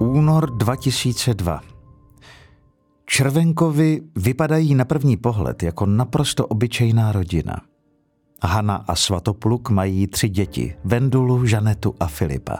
[0.00, 1.60] Únor 2002.
[3.06, 7.60] Červenkovi vypadají na první pohled jako naprosto obyčejná rodina.
[8.42, 12.56] Hana a Svatopluk mají tři děti, Vendulu, Žanetu a Filipa.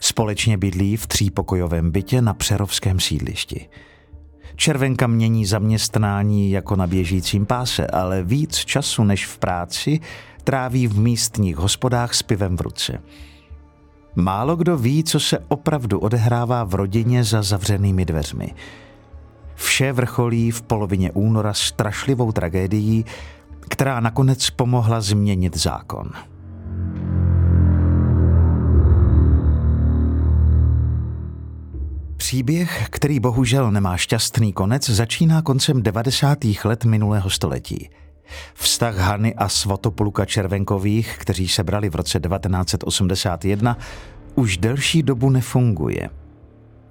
[0.00, 3.68] Společně bydlí v třípokojovém bytě na Přerovském sídlišti.
[4.56, 10.00] Červenka mění zaměstnání jako na běžícím páse, ale víc času než v práci
[10.44, 13.02] tráví v místních hospodách s pivem v ruce.
[14.20, 18.54] Málo kdo ví, co se opravdu odehrává v rodině za zavřenými dveřmi.
[19.54, 23.04] Vše vrcholí v polovině února strašlivou tragédií,
[23.60, 26.10] která nakonec pomohla změnit zákon.
[32.16, 36.38] Příběh, který bohužel nemá šťastný konec, začíná koncem 90.
[36.64, 37.88] let minulého století.
[38.54, 43.78] Vztah Hany a Svatopluka Červenkových, kteří se brali v roce 1981,
[44.34, 46.10] už delší dobu nefunguje.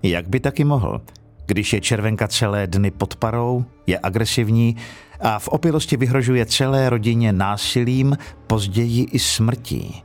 [0.04, 1.02] Jak by taky mohl?
[1.46, 4.76] Když je Červenka celé dny pod parou, je agresivní
[5.20, 10.04] a v opilosti vyhrožuje celé rodině násilím, později i smrtí.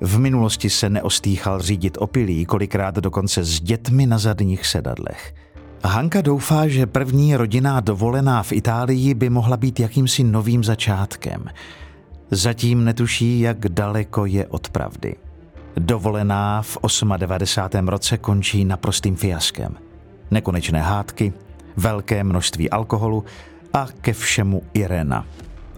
[0.00, 5.34] V minulosti se neostýchal řídit opilí, kolikrát dokonce s dětmi na zadních sedadlech.
[5.84, 11.44] Hanka doufá, že první rodinná dovolená v Itálii by mohla být jakýmsi novým začátkem.
[12.30, 15.16] Zatím netuší, jak daleko je od pravdy.
[15.76, 16.78] Dovolená v
[17.16, 17.88] 98.
[17.88, 19.76] roce končí naprostým fiaskem.
[20.30, 21.32] Nekonečné hádky,
[21.76, 23.24] velké množství alkoholu
[23.72, 25.26] a ke všemu Irena.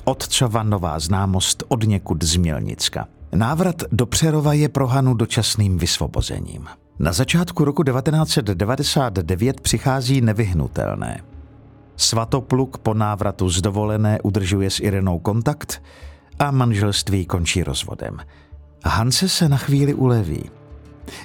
[0.04, 3.08] Otcova nová známost od někud z Mělnicka.
[3.34, 6.68] Návrat do Přerova je pro Hanu dočasným vysvobozením.
[6.98, 11.22] Na začátku roku 1999 přichází nevyhnutelné.
[11.96, 15.82] Svatopluk po návratu z dovolené udržuje s Irenou kontakt
[16.38, 18.16] a manželství končí rozvodem.
[18.84, 20.50] Hance se na chvíli uleví.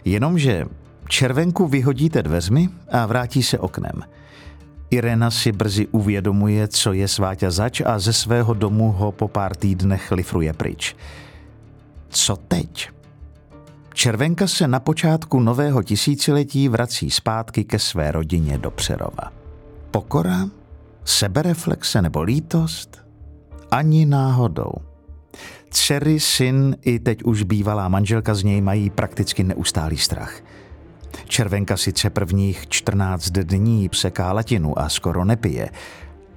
[0.05, 0.65] Jenomže
[1.07, 4.03] červenku vyhodíte dveřmi a vrátí se oknem.
[4.89, 9.55] Irena si brzy uvědomuje, co je sváťa zač a ze svého domu ho po pár
[9.55, 10.95] týdnech lifruje pryč.
[12.09, 12.89] Co teď?
[13.99, 19.31] Červenka se na počátku nového tisíciletí vrací zpátky ke své rodině do Přerova.
[19.91, 20.49] Pokora?
[21.05, 23.05] Sebereflexe nebo lítost?
[23.71, 24.71] Ani náhodou.
[25.69, 30.33] Dcery, syn i teď už bývalá manželka z něj mají prakticky neustálý strach.
[31.25, 35.69] Červenka sice prvních 14 dní pseká latinu a skoro nepije.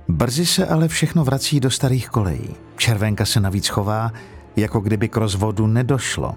[0.09, 2.55] Brzy se ale všechno vrací do starých kolejí.
[2.77, 4.13] Červenka se navíc chová,
[4.57, 6.35] jako kdyby k rozvodu nedošlo.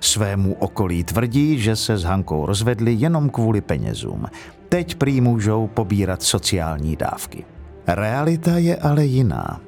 [0.00, 4.26] Svému okolí tvrdí, že se s Hankou rozvedli jenom kvůli penězům.
[4.68, 7.44] Teď prý můžou pobírat sociální dávky.
[7.86, 9.60] Realita je ale jiná.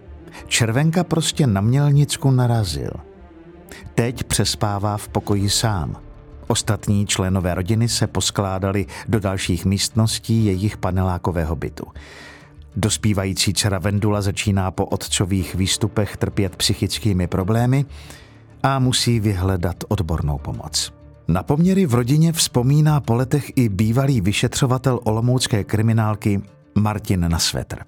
[0.46, 2.90] Červenka prostě na mělnicku narazil.
[3.94, 5.96] Teď přespává v pokoji sám.
[6.46, 11.84] Ostatní členové rodiny se poskládali do dalších místností jejich panelákového bytu.
[12.76, 17.84] Dospívající dcera Vendula začíná po otcových výstupech trpět psychickými problémy
[18.62, 20.92] a musí vyhledat odbornou pomoc.
[21.28, 26.42] Na poměry v rodině vzpomíná po letech i bývalý vyšetřovatel olomoucké kriminálky
[26.74, 27.78] Martin Nasvetr.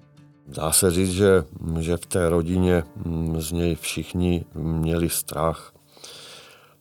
[0.47, 1.43] Dá se říct, že,
[1.79, 5.73] že v té rodině mm, z něj všichni měli strach.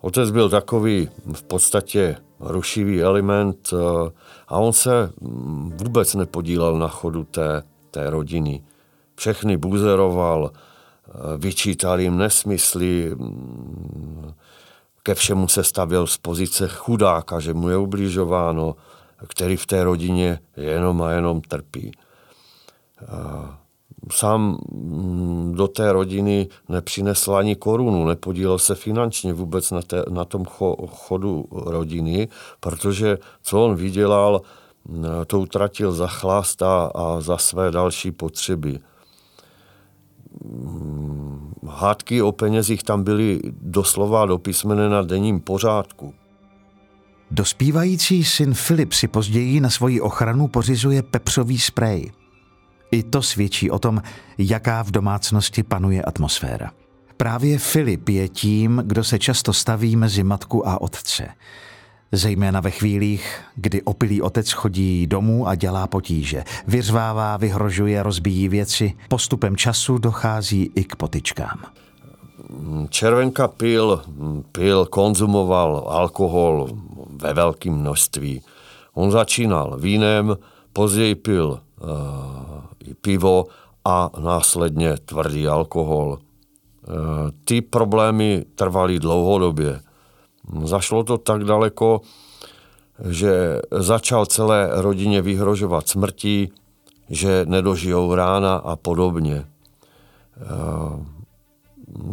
[0.00, 4.10] Otec byl takový v podstatě rušivý element eh,
[4.48, 8.62] a on se mm, vůbec nepodílel na chodu té, té rodiny.
[9.14, 10.50] Všechny buzeroval,
[11.38, 13.16] vyčítal jim nesmysly,
[15.02, 18.76] ke všemu se stavěl z pozice chudáka, že mu je ubližováno,
[19.28, 21.92] který v té rodině jenom a jenom trpí
[24.12, 30.24] sám mm, do té rodiny nepřinesl ani korunu, nepodílel se finančně vůbec na, té, na
[30.24, 30.44] tom
[30.88, 32.28] chodu rodiny,
[32.60, 34.42] protože co on vydělal,
[34.88, 38.78] mm, to utratil za chlast a, a za své další potřeby.
[40.44, 46.14] Mm, hádky o penězích tam byly doslova do písmene na denním pořádku.
[47.30, 52.12] Dospívající syn Filip si později na svoji ochranu pořizuje pepřový sprej.
[52.90, 54.02] I to svědčí o tom,
[54.38, 56.70] jaká v domácnosti panuje atmosféra.
[57.16, 61.28] Právě Filip je tím, kdo se často staví mezi matku a otce.
[62.12, 66.44] Zejména ve chvílích, kdy opilý otec chodí domů a dělá potíže.
[66.66, 68.94] Vyřvává, vyhrožuje, rozbíjí věci.
[69.08, 71.62] Postupem času dochází i k potičkám.
[72.88, 74.02] Červenka pil,
[74.52, 76.68] pil, konzumoval alkohol
[77.22, 78.42] ve velkém množství.
[78.94, 80.36] On začínal vínem,
[80.72, 81.88] později pil uh,
[83.00, 83.46] pivo
[83.84, 86.18] a následně tvrdý alkohol.
[86.88, 86.94] Uh,
[87.44, 89.80] ty problémy trvaly dlouhodobě.
[90.64, 92.00] Zašlo to tak daleko,
[93.08, 96.52] že začal celé rodině vyhrožovat smrtí,
[97.10, 99.44] že nedožijou rána a podobně.
[100.36, 101.06] Uh,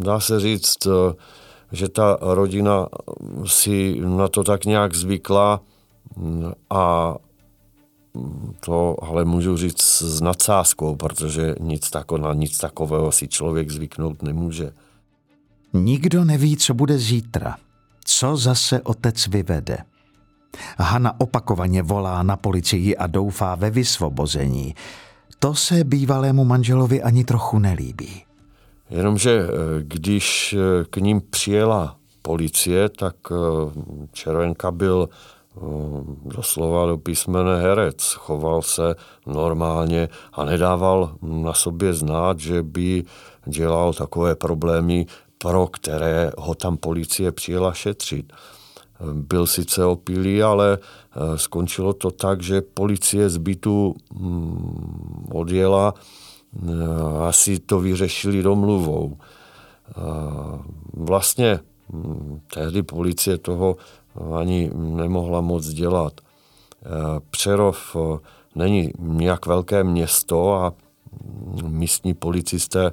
[0.04, 0.88] dá se říct,
[1.72, 2.88] že ta rodina
[3.46, 5.62] si na to tak nějak zvykla
[6.70, 7.16] a
[8.60, 14.24] to ale můžu říct s nadsázkou, protože nic tako, na nic takového si člověk zvyknout
[14.24, 14.72] nemůže.
[15.74, 17.58] Nikdo neví, co bude zítra.
[18.08, 19.78] Co zase otec vyvede?
[20.78, 24.76] Hana opakovaně volá na policii a doufá ve vysvobození.
[25.40, 28.24] To se bývalému manželovi ani trochu nelíbí.
[28.90, 29.50] Jenomže eh,
[29.80, 33.36] když eh, k ním přijela policie, tak eh,
[34.12, 35.10] Červenka byl
[36.26, 38.14] doslova do písmene herec.
[38.14, 43.04] Choval se normálně a nedával na sobě znát, že by
[43.46, 45.06] dělal takové problémy,
[45.46, 48.34] pro které ho tam policie přijela šetřit.
[49.14, 50.78] Byl sice opilý, ale
[51.36, 55.94] skončilo to tak, že policie z bytu mm, odjela
[56.56, 59.18] Eh, asi to vyřešili domluvou.
[59.18, 60.02] Eh,
[60.94, 61.60] vlastně
[61.94, 63.76] hm, tehdy policie toho
[64.40, 66.14] ani nemohla moc dělat.
[66.22, 66.90] Eh,
[67.30, 67.96] Přerov
[68.56, 72.92] není nějak velké město a hm, místní policisté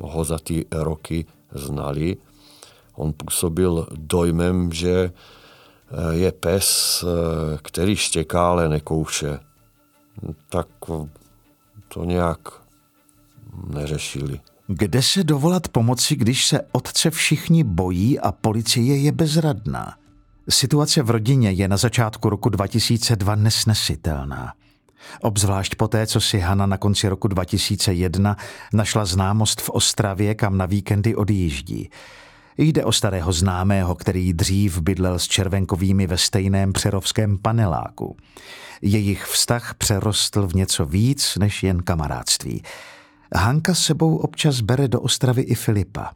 [0.00, 2.16] ho za ty roky znali.
[2.94, 5.12] On působil dojmem, že
[6.10, 7.04] je pes,
[7.62, 9.38] který štěká, ale nekouše.
[10.48, 10.68] Tak
[11.88, 12.38] to nějak
[13.66, 14.40] neřešili.
[14.66, 19.94] Kde se dovolat pomoci, když se otce všichni bojí a policie je bezradná?
[20.48, 24.52] Situace v rodině je na začátku roku 2002 nesnesitelná.
[25.22, 28.36] Obzvlášť poté, co si Hana na konci roku 2001
[28.72, 31.90] našla známost v Ostravě, kam na víkendy odjíždí.
[32.58, 38.16] Jde o starého známého, který dřív bydlel s Červenkovými ve stejném přerovském paneláku.
[38.82, 42.62] Jejich vztah přerostl v něco víc než jen kamarádství.
[43.34, 46.10] Hanka sebou občas bere do Ostravy i Filipa.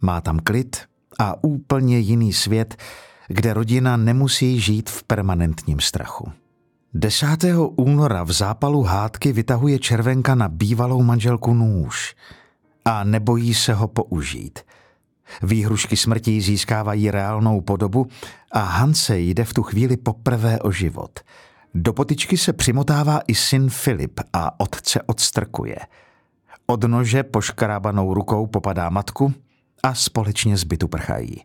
[0.00, 0.76] Má tam klid
[1.18, 2.76] a úplně jiný svět,
[3.28, 6.32] kde rodina nemusí žít v permanentním strachu.
[6.98, 7.26] 10.
[7.76, 12.14] února v zápalu hádky vytahuje červenka na bývalou manželku nůž
[12.84, 14.60] a nebojí se ho použít.
[15.42, 18.06] Výhrušky smrti získávají reálnou podobu
[18.52, 21.20] a Hance jde v tu chvíli poprvé o život–
[21.78, 25.76] do potičky se přimotává i syn Filip a otce odstrkuje.
[26.66, 29.34] Od nože poškrábanou rukou popadá matku
[29.82, 31.44] a společně z bytu prchají.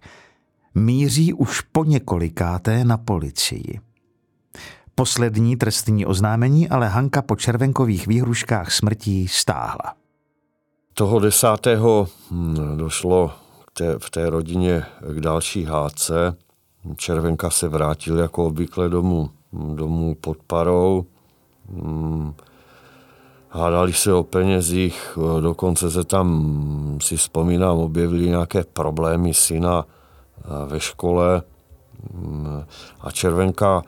[0.75, 3.79] Míří už po několikáté na policii.
[5.01, 9.93] Poslední trestní oznámení ale Hanka po červenkových výhruškách smrtí stáhla.
[10.93, 13.31] Toho desátého hm, došlo
[13.97, 14.83] v té rodině
[15.13, 16.35] k další hádce.
[16.95, 19.29] Červenka se vrátil jako obvykle domů
[19.73, 21.05] domů pod parou.
[21.69, 22.33] Mm,
[23.49, 29.85] hádali se o penězích, dokonce se tam, si vzpomínám, objevily nějaké problémy syna
[30.67, 31.41] ve škole
[33.01, 33.83] a Červenka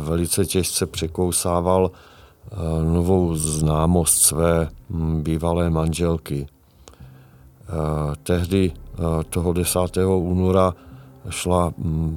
[0.00, 1.90] velice těžce překousával
[2.92, 6.46] novou známost své mm, bývalé manželky.
[8.22, 8.72] Tehdy
[9.28, 9.78] toho 10.
[10.16, 10.74] února
[11.30, 11.72] šla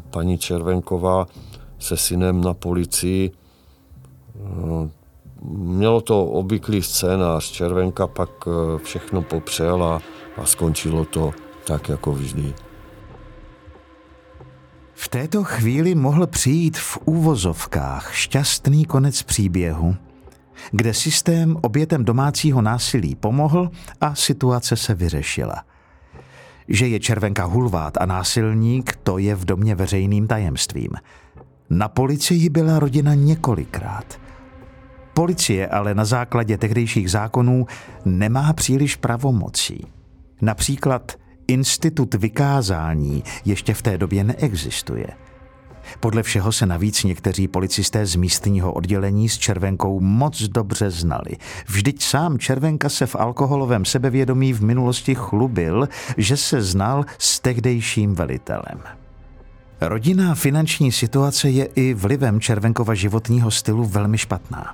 [0.09, 1.27] paní Červenková
[1.79, 3.31] se synem na policii.
[5.51, 7.51] Mělo to obvyklý scénář.
[7.51, 10.01] Červenka pak eh, všechno popřel a,
[10.37, 11.31] a skončilo to
[11.67, 12.53] tak jako vždy.
[14.95, 19.95] V této chvíli mohl přijít v úvozovkách šťastný konec příběhu,
[20.71, 23.71] kde systém obětem domácího násilí pomohl
[24.01, 25.63] a situace se vyřešila.
[26.67, 30.89] Že je červenka hulvát a násilník, to je v domě veřejným tajemstvím–
[31.69, 34.19] na policii byla rodina několikrát.
[35.13, 37.65] Policie ale na základě tehdejších zákonů
[38.05, 39.85] nemá příliš pravomocí.
[40.41, 41.11] Například
[41.47, 45.07] institut vykázání ještě v té době neexistuje.
[45.99, 51.37] Podle všeho se navíc někteří policisté z místního oddělení s Červenkou moc dobře znali.
[51.67, 58.15] Vždyť sám Červenka se v alkoholovém sebevědomí v minulosti chlubil, že se znal s tehdejším
[58.15, 58.79] velitelem.
[59.81, 64.73] Rodinná finanční situace je i vlivem Červenkova životního stylu velmi špatná.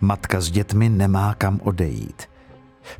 [0.00, 2.22] Matka s dětmi nemá kam odejít.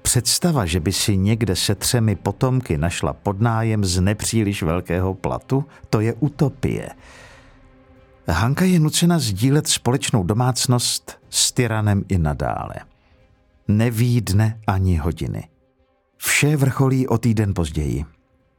[0.02, 6.00] Představa, že by si někde se třemi potomky našla podnájem z nepříliš velkého platu, to
[6.00, 6.88] je utopie.
[8.28, 12.74] Hanka je nucena sdílet společnou domácnost s tyranem i nadále.
[13.68, 15.48] Neví dne ani hodiny.
[16.16, 18.04] Vše vrcholí o týden později.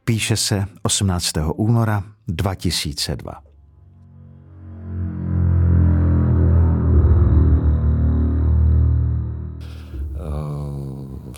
[0.04, 1.32] Píše se 18.
[1.54, 3.47] února 2002.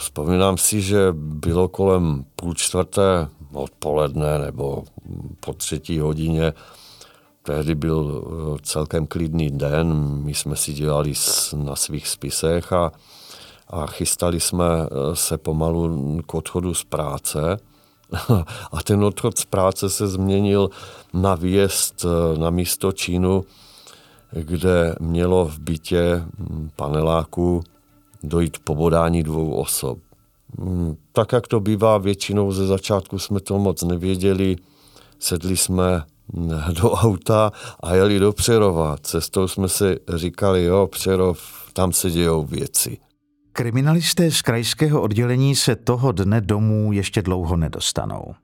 [0.01, 4.85] vzpomínám si, že bylo kolem půl čtvrté odpoledne nebo
[5.41, 6.53] po třetí hodině.
[7.43, 9.93] Tehdy byl eh, celkem klidný den,
[10.25, 11.13] my jsme si dělali
[11.57, 12.93] na svých spisech a,
[13.69, 17.59] a chystali jsme eh, se pomalu k odchodu z práce.
[18.73, 20.71] A ten odchod z práce se změnil
[21.15, 23.45] na výjezd eh, na místo Čínu,
[24.33, 27.63] kde mělo v bytě hm, paneláku
[28.23, 29.99] dojít k pobodání dvou osob.
[30.59, 34.57] Hm, tak, jak to bývá, většinou ze začátku jsme to moc nevěděli.
[35.19, 36.03] Sedli jsme
[36.35, 36.51] hm,
[36.81, 38.97] do auta a jeli do Přerova.
[39.03, 41.41] Cestou jsme si říkali, jo, Přerov,
[41.73, 42.99] tam se dějou věci.
[43.53, 48.35] Kriminalisté z krajského oddělení se toho dne domů ještě dlouho nedostanou.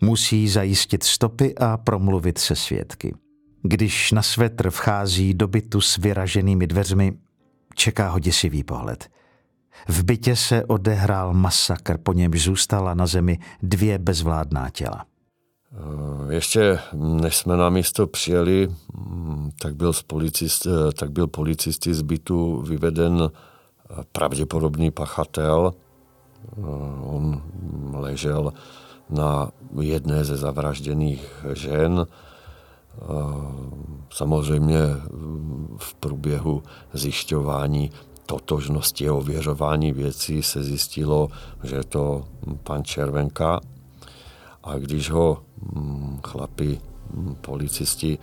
[0.00, 3.14] Musí zajistit stopy a promluvit se svědky.
[3.62, 7.12] Když na svetr vchází do bytu s vyraženými dveřmi,
[7.74, 9.08] čeká ho děsivý pohled.
[9.88, 15.04] V bytě se odehrál masakr, po němž zůstala na zemi dvě bezvládná těla.
[15.72, 21.94] Eh, ještě než jsme na místo přijeli, mm, tak byl, policist, eh, tak byl policisty
[21.94, 23.30] z bytu vyveden
[24.12, 25.72] pravděpodobný pachatel.
[25.72, 26.60] Eh,
[27.02, 27.42] on
[27.92, 28.52] ležel
[29.10, 29.50] na
[29.80, 32.06] jedné ze zavražděných žen.
[32.92, 33.04] Eh,
[34.10, 34.78] samozřejmě
[35.76, 37.90] v průběhu zjišťování
[38.26, 41.28] totožnosti a ověřování věcí se zjistilo,
[41.62, 42.24] že je to
[42.62, 43.60] pan Červenka.
[44.64, 45.42] A když ho
[45.74, 46.80] hm, chlapi,
[47.14, 48.18] hm, policisti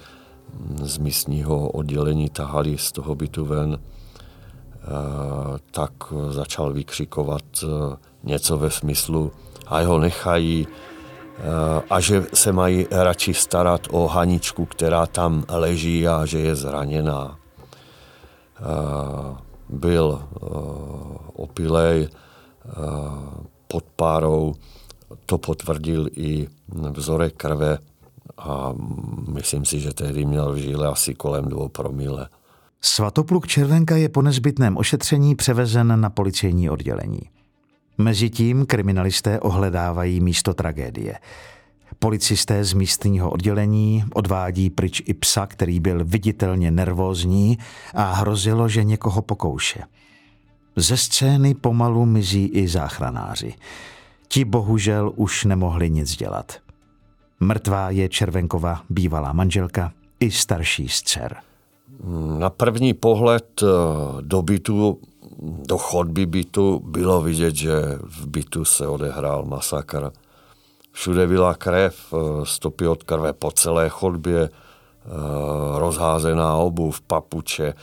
[0.53, 3.79] hm, z místního oddělení tahali z toho bytu ven,
[4.89, 5.91] Eh, tak
[6.29, 7.67] začal vykřikovat eh,
[8.23, 9.31] něco ve smyslu,
[9.67, 10.88] a ho nechají, eh,
[11.89, 17.37] a že se mají radši starat o Haničku, která tam leží a že je zraněná.
[19.69, 20.21] Byl
[21.33, 22.09] opilej
[23.67, 24.53] pod párou,
[25.25, 26.47] to potvrdil i
[26.91, 27.77] vzorek krve
[28.37, 28.73] a
[29.27, 32.27] myslím si, že tehdy měl v žíle asi kolem dvou promile.
[32.81, 37.21] Svatopluk Červenka je po nezbytném ošetření převezen na policejní oddělení.
[38.01, 41.19] Mezitím kriminalisté ohledávají místo tragédie.
[41.99, 47.57] Policisté z místního oddělení odvádí pryč i psa, který byl viditelně nervózní
[47.93, 49.79] a hrozilo, že někoho pokouše.
[50.75, 53.53] Ze scény pomalu mizí i záchranáři.
[54.27, 56.57] Ti bohužel už nemohli nic dělat.
[57.39, 61.37] Mrtvá je Červenkova bývalá manželka i starší z dcer.
[62.39, 63.67] Na první pohled eh,
[64.21, 64.99] do bytu,
[65.41, 70.11] do chodby bytu bylo vidět, že v bytu se odehrál masakr.
[70.91, 74.49] Všude byla krev, eh, stopy od krve po celé chodbě, eh,
[75.79, 77.73] rozházená obuv, papuče,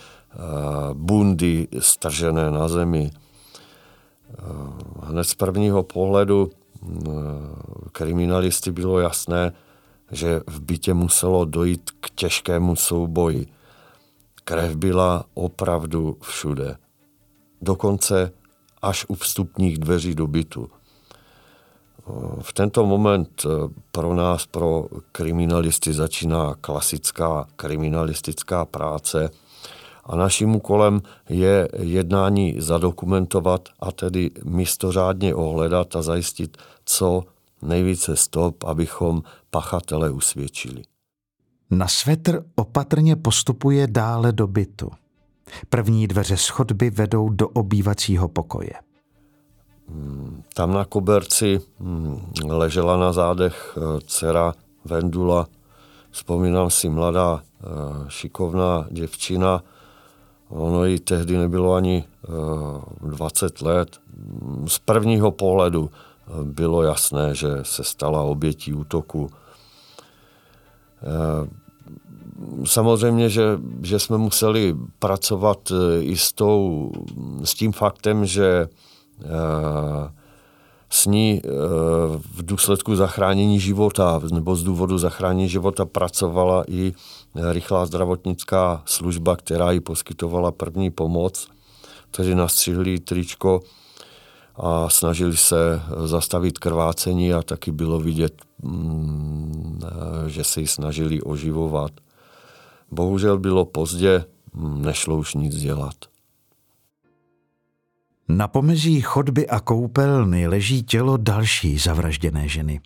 [0.92, 3.10] bundy stržené na zemi.
[5.02, 6.50] Hned z prvního pohledu
[7.92, 9.52] kriminalisty bylo jasné,
[10.12, 13.46] že v bytě muselo dojít k těžkému souboji.
[14.44, 16.76] Krev byla opravdu všude.
[17.62, 18.32] Dokonce
[18.82, 20.70] až u vstupních dveří do bytu.
[22.40, 23.48] V tento moment eh,
[23.92, 29.30] pro nás, pro kriminalisty, začíná klasická kriminalistická práce
[30.04, 37.25] a naším úkolem je jednání zadokumentovat a tedy místo řádně ohledat a zajistit co
[37.62, 40.82] nejvíce stop, abychom pachatele usvědčili.
[41.70, 44.90] Na svetr opatrně postupuje dále do bytu.
[45.68, 48.72] První dveře schodby vedou do obývacího pokoje.
[50.54, 54.52] Tam na koberci hm, ležela na zádech eh, dcera
[54.84, 55.46] Vendula.
[56.10, 57.66] Vzpomínám si mladá eh,
[58.08, 59.62] šikovná děvčina.
[60.48, 62.04] Ono jí tehdy nebylo ani
[63.00, 64.00] 20 eh, let.
[64.66, 65.90] Z prvního pohledu
[66.42, 69.30] bylo jasné, že se stala obětí útoku
[72.64, 76.90] samozřejmě, že, že jsme museli pracovat eh, i s, tou,
[77.45, 78.69] s tím faktem, že
[79.25, 80.16] eh,
[80.90, 81.43] s ní
[82.35, 86.93] v důsledku zachránění života nebo z důvodu zachránění života pracovala i
[87.35, 91.49] rychlá zdravotnická služba, která jí poskytovala první pomoc.
[92.11, 93.61] Takže nastřihli tričko
[94.57, 99.81] a snažili se zastavit krvácení a taky bylo vidět, mm,
[100.26, 101.93] že se ji snažili oživovat.
[102.90, 104.25] Bohužel bylo pozdě,
[104.55, 105.95] nešlo už nic dělat.
[108.28, 112.81] Na pomezí chodby a koupelny leží tělo další zavražděné ženy.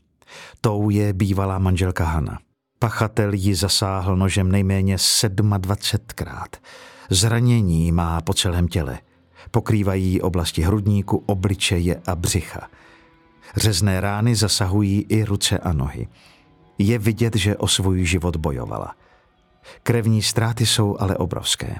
[0.60, 2.38] Tou je bývalá manželka Hana.
[2.78, 6.48] Pachatel ji zasáhl nožem nejméně 27krát.
[7.10, 8.98] Zranění má po celém těle.
[9.50, 12.68] Pokrývají oblasti hrudníku, obličeje a břicha.
[13.56, 16.08] Řezné rány zasahují i ruce a nohy.
[16.78, 18.94] Je vidět, že o svůj život bojovala.
[19.82, 21.76] Krevní ztráty jsou ale obrovské.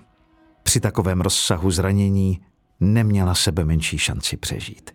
[0.62, 2.40] Při takovém rozsahu zranění
[2.80, 4.90] neměla sebe menší šanci přežít.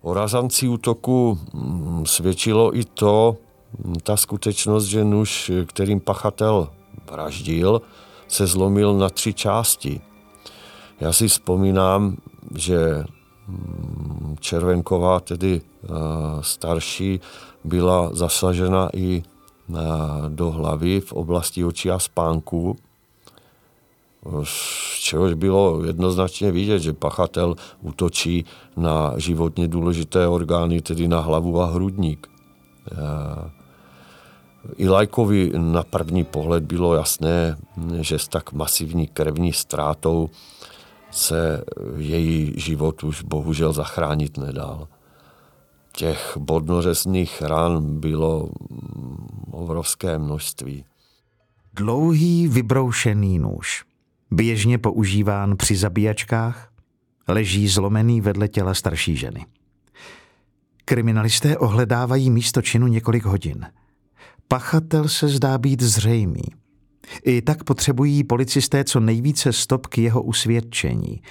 [0.00, 3.36] O razanci útoku mm, svědčilo i to,
[3.84, 6.68] mm, ta skutečnost, že nůž, kterým pachatel
[7.10, 7.82] vraždil,
[8.28, 10.00] se zlomil na tři části.
[11.00, 12.16] Já si vzpomínám,
[12.54, 13.04] že
[13.48, 15.60] mm, Červenková, tedy
[16.40, 17.20] starší,
[17.64, 19.22] byla zasažena i
[20.28, 22.76] do hlavy v oblasti očí a spánku,
[24.44, 28.44] z čehož bylo jednoznačně vidět, že pachatel útočí
[28.76, 32.30] na životně důležité orgány, tedy na hlavu a hrudník.
[34.76, 37.56] I Lajkovi na první pohled bylo jasné,
[38.00, 40.30] že s tak masivní krevní ztrátou
[41.10, 41.64] se
[41.96, 44.88] její život už bohužel zachránit nedal.
[45.92, 48.50] Těch bodnořezných ran bylo
[49.50, 50.84] obrovské množství.
[51.74, 53.84] Dlouhý vybroušený nůž
[54.30, 56.72] běžně používán při zabíjačkách,
[57.28, 59.46] leží zlomený vedle těla starší ženy.
[60.84, 63.66] Kriminalisté ohledávají místo činu několik hodin.
[64.48, 66.42] Pachatel se zdá být zřejmý.
[67.24, 71.22] I tak potřebují policisté co nejvíce stop k jeho usvědčení.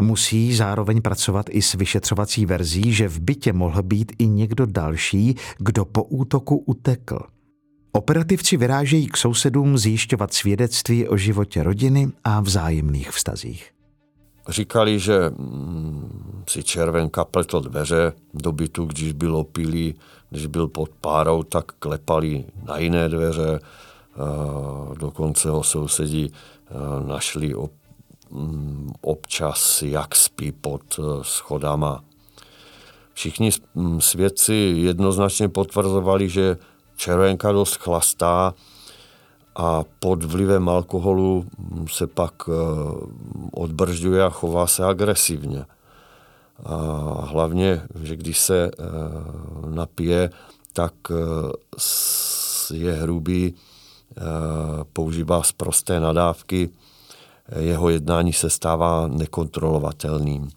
[0.00, 5.36] Musí zároveň pracovat i s vyšetřovací verzí, že v bytě mohl být i někdo další,
[5.58, 7.18] kdo po útoku utekl.
[7.92, 13.70] Operativci vyrážejí k sousedům zjišťovat svědectví o životě rodiny a vzájemných vztazích.
[14.48, 19.94] Říkali, že mm, si Červenka pletl dveře do bytu, když bylo pilí,
[20.30, 23.60] když byl pod párou, tak klepali na jiné dveře.
[24.98, 26.32] Dokonce ho sousedí
[27.06, 27.54] našli mm,
[29.00, 32.04] občas, jak spí pod e, schodama.
[33.12, 36.56] Všichni mm, svědci jednoznačně potvrzovali, že
[36.96, 38.54] červenka dost chlastá
[39.56, 41.44] a pod vlivem alkoholu
[41.90, 42.52] se pak eh,
[43.52, 45.64] odbržďuje a chová se agresivně.
[46.64, 46.76] A
[47.24, 48.84] hlavně, že když se eh,
[49.68, 50.30] napije,
[50.72, 53.54] tak eh, je hrubý,
[54.92, 56.70] používá zprosté nadávky,
[57.58, 60.50] jeho jednání se stává nekontrolovatelným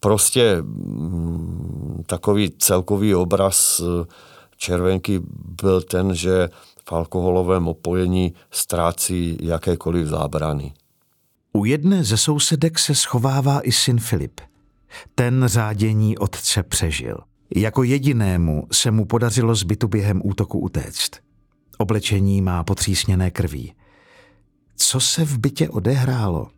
[0.00, 4.06] prostě mm, takový celkový obraz eh,
[4.56, 5.20] červenky
[5.62, 6.48] byl ten, že
[6.88, 10.72] v alkoholovém opojení ztrácí jakékoliv zábrany.
[11.52, 14.40] U jedné ze sousedek se schovává i syn Filip.
[15.14, 17.16] Ten řádění otce přežil.
[17.56, 21.10] Jako jedinému se mu podařilo zbytu během útoku utéct.
[21.78, 23.72] Oblečení má potřísněné krví.
[24.76, 26.48] Co se v bytě odehrálo?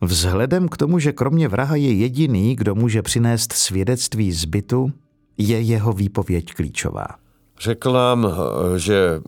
[0.00, 4.92] Vzhledem k tomu, že kromě vraha je jediný, kdo může přinést svědectví zbytu,
[5.38, 7.06] je jeho výpověď klíčová.
[7.60, 8.28] Řekl nám,
[8.76, 9.20] že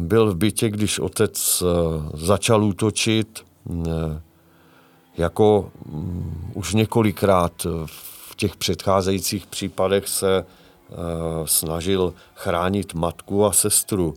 [0.00, 4.22] byl v bytě, když otec eh, začal útočit, eh,
[5.18, 10.65] jako mm, už několikrát v těch předcházejících případech se eh,
[11.44, 14.14] snažil chránit matku a sestru.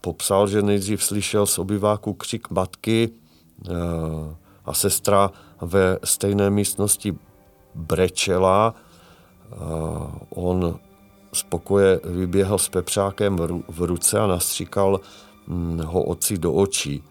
[0.00, 3.10] Popsal, že nejdřív slyšel z obyváku křik matky,
[4.64, 5.30] a sestra
[5.60, 7.18] ve stejné místnosti
[7.74, 8.74] brečela.
[10.30, 10.78] On
[11.32, 13.36] z pokoje vyběhl s pepřákem
[13.68, 15.00] v ruce a nastříkal
[15.48, 17.02] hm, ho otci do očí.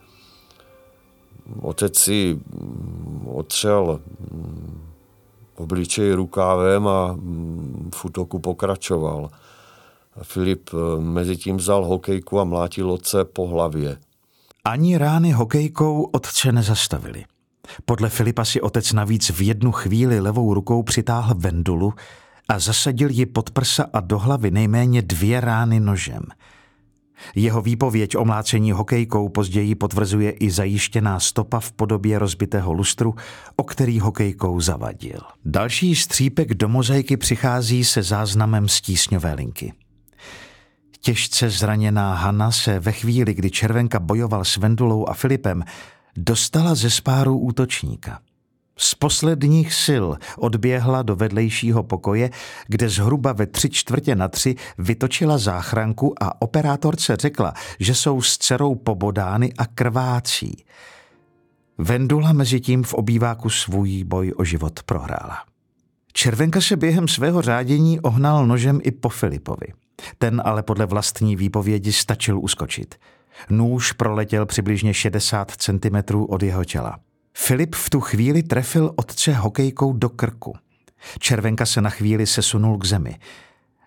[1.62, 4.00] Otec si hm, otřel
[4.32, 4.93] hm,
[5.56, 7.16] obličej rukávem a
[7.96, 9.30] v útoku pokračoval.
[10.24, 13.98] Filip mezi tím vzal hokejku a mlátil otce po hlavě.
[14.66, 17.26] Ani rány hokejkou otce nezastavili.
[17.86, 21.94] Podle Filipa si otec navíc v jednu chvíli levou rukou přitáhl vendulu
[22.50, 26.24] a zasadil ji pod prsa a do hlavy nejméně dvě rány nožem.
[27.36, 33.16] Jeho výpověď o mlácení hokejkou později potvrzuje i zajištěná stopa v podobě rozbitého lustru,
[33.56, 35.20] o který hokejkou zavadil.
[35.46, 39.74] Další střípek do mozaiky přichází se záznamem z tísňové linky.
[41.00, 45.64] Těžce zraněná Hanna se ve chvíli, kdy Červenka bojoval s Vendulou a Filipem,
[46.18, 48.20] dostala ze spáru útočníka.
[48.78, 50.06] Z posledních sil
[50.38, 52.30] odběhla do vedlejšího pokoje,
[52.68, 58.38] kde zhruba ve tři čtvrtě na tři vytočila záchranku a operátorce řekla, že jsou s
[58.38, 60.66] dcerou pobodány a krvácí.
[61.78, 65.38] Vendula mezi tím v obýváku svůj boj o život prohrála.
[66.14, 69.68] Červenka se během svého řádění ohnal nožem i po Filipovi.
[70.18, 72.96] Ten ale podle vlastní výpovědi stačil uskočit.
[73.50, 77.00] Nůž proletěl přibližně 60 cm od jeho těla.
[77.38, 80.54] Filip v tu chvíli trefil otce hokejkou do krku.
[81.20, 83.20] Červenka se na chvíli sesunul k zemi.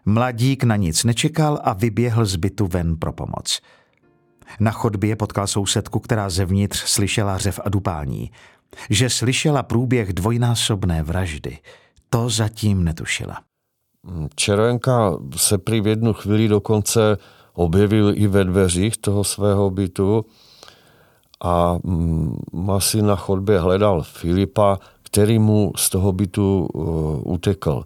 [0.04, 3.60] Mladík na nic nečekal a vyběhl z bytu ven pro pomoc.
[4.60, 8.30] Na chodbě potkal sousedku, která zevnitř slyšela řev a dupání.
[8.90, 11.58] Že slyšela průběh dvojnásobné vraždy,
[12.10, 13.40] to zatím netušila.
[14.34, 17.16] Červenka se prý v jednu chvíli dokonce
[17.52, 20.24] objevil i ve dveřích toho svého bytu
[21.40, 22.36] a mm,
[22.70, 27.84] asi na chodbě hledal Filipa, který mu z toho bytu uh, utekl.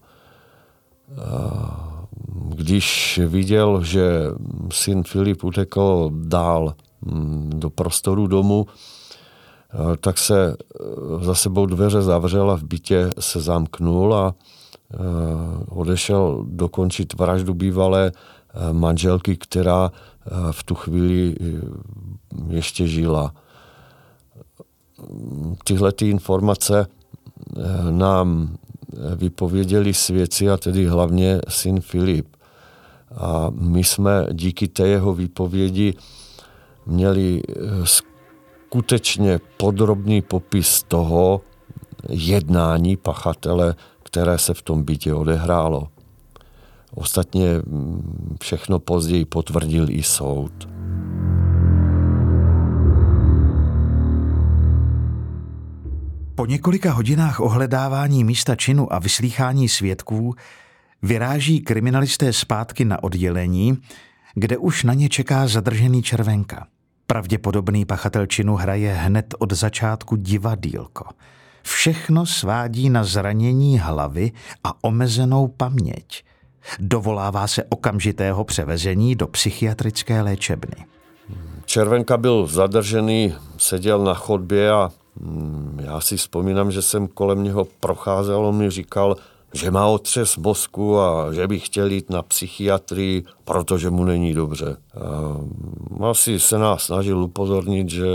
[2.55, 4.25] Když viděl, že
[4.73, 12.03] syn Filip utekl dál mm, do prostoru domu, uh, tak se uh, za sebou dveře
[12.03, 14.35] zavřel a v bytě se zamknul a
[15.69, 18.13] odešel dokončit vraždu bývalé
[18.73, 19.91] manželky, která
[20.51, 21.37] v tu chvíli
[22.49, 23.33] ještě žila
[25.65, 28.57] tyhle ty informace eh, nám
[29.17, 32.37] vypověděli svědci a tedy hlavně syn Filip.
[33.17, 35.95] A my jsme díky té jeho výpovědi
[36.87, 37.53] měli eh,
[37.85, 41.41] skutečně podrobný popis toho
[42.09, 45.89] jednání pachatele, které se v tom bytě odehrálo.
[46.95, 50.69] Ostatně mm, všechno později potvrdil i soud.
[56.40, 60.35] Po několika hodinách ohledávání místa činu a vyslýchání svědků
[61.03, 63.79] vyráží kriminalisté zpátky na oddělení,
[64.35, 66.66] kde už na ně čeká zadržený červenka.
[67.07, 71.05] Pravděpodobný pachatel činu hraje hned od začátku divadílko.
[71.62, 74.33] Všechno svádí na zranění hlavy
[74.64, 76.24] a omezenou paměť.
[76.79, 80.87] Dovolává se okamžitého převezení do psychiatrické léčebny.
[81.64, 84.90] Červenka byl zadržený, seděl na chodbě a
[85.81, 89.16] já si vzpomínám, že jsem kolem něho procházel, on mi říkal,
[89.53, 94.77] že má otřes mozku a že by chtěl jít na psychiatrii, protože mu není dobře.
[96.01, 98.07] A asi se nás snažil upozornit, že,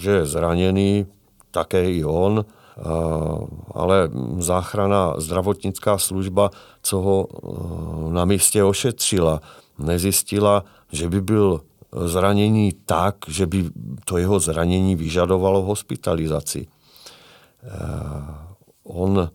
[0.00, 1.06] že je zraněný,
[1.50, 2.44] také i on,
[3.74, 6.50] ale záchrana zdravotnická služba,
[6.82, 9.40] co ho e, na místě ošetřila,
[9.78, 11.60] nezjistila, že by byl
[11.94, 13.64] zranění tak, že by
[14.04, 16.66] to jeho zranění vyžadovalo hospitalizaci.
[16.66, 17.68] Eh,
[18.84, 19.30] on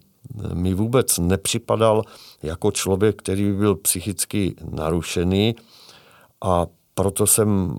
[0.53, 2.03] mi vůbec nepřipadal
[2.43, 5.55] jako člověk, který by byl psychicky narušený
[6.41, 7.77] a proto, jsem,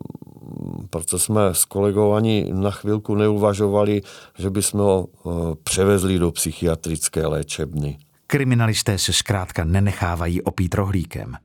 [0.91, 4.03] proto jsme s kolegou ani na chvilku neuvažovali,
[4.39, 5.31] že bychom ho eh,
[5.65, 7.99] převezli do psychiatrické léčebny.
[8.27, 11.37] Kriminalisté se zkrátka nenechávají opít rohlíkem.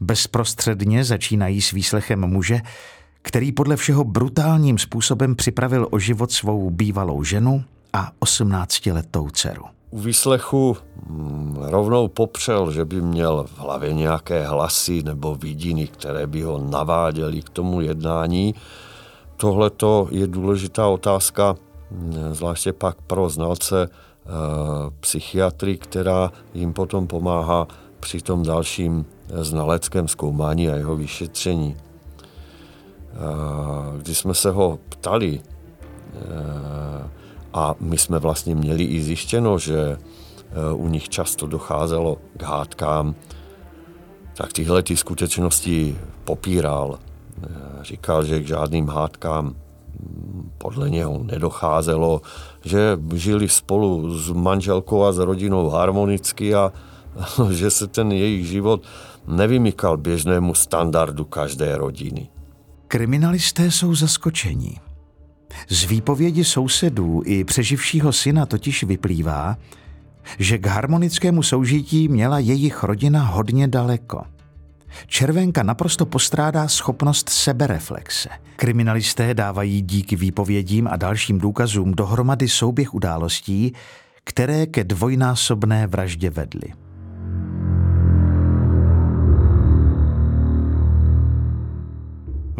[0.00, 2.60] Bezprostředně začínají s výslechem muže,
[3.22, 9.64] který podle všeho brutálním způsobem připravil o život svou bývalou ženu a 18-letou dceru.
[9.90, 10.76] U výslechu
[11.08, 16.58] mm, rovnou popřel, že by měl v hlavě nějaké hlasy nebo vidiny, které by ho
[16.58, 18.54] naváděly k tomu jednání.
[19.36, 19.70] Tohle
[20.10, 21.56] je důležitá otázka,
[21.90, 23.88] mm, zvláště pak pro znalce e,
[25.00, 27.66] psychiatry, která jim potom pomáhá
[28.00, 31.76] při tom dalším znaleckém zkoumání a jeho vyšetření.
[33.98, 35.40] Když jsme se ho ptali,
[36.14, 37.08] eh,
[37.52, 43.14] a my jsme vlastně měli i zjištěno, že eh, u nich často docházelo k hádkám,
[44.34, 46.98] tak tyhle ty skutečnosti popíral.
[46.98, 47.48] Eh,
[47.82, 52.22] říkal, že k žádným hádkám hm, podle něho nedocházelo,
[52.64, 56.72] že žili spolu s manželkou a s rodinou harmonicky a
[57.50, 58.82] že se ten jejich život
[59.28, 62.28] nevymykal běžnému standardu každé rodiny.
[62.88, 64.76] Kriminalisté jsou zaskočení.
[65.68, 69.56] Z výpovědi sousedů i přeživšího syna totiž vyplývá,
[70.38, 74.22] že k harmonickému soužití měla jejich rodina hodně daleko.
[75.06, 78.28] Červenka naprosto postrádá schopnost sebereflexe.
[78.56, 83.72] Kriminalisté dávají díky výpovědím a dalším důkazům dohromady souběh událostí,
[84.24, 86.87] které ke dvojnásobné vraždě vedly.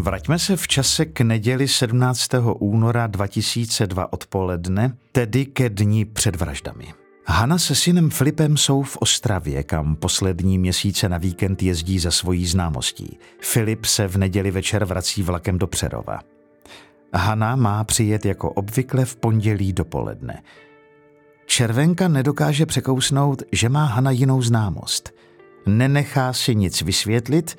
[0.00, 2.28] Vraťme se v čase k neděli 17.
[2.58, 6.94] února 2002 odpoledne, tedy ke dní před vraždami.
[7.26, 12.46] Hanna se synem Filipem jsou v Ostravě, kam poslední měsíce na víkend jezdí za svojí
[12.46, 13.18] známostí.
[13.40, 16.20] Filip se v neděli večer vrací vlakem do Přerova.
[17.14, 20.42] Hanna má přijet jako obvykle v pondělí dopoledne.
[21.46, 25.10] Červenka nedokáže překousnout, že má Hanna jinou známost.
[25.66, 27.56] Nenechá si nic vysvětlit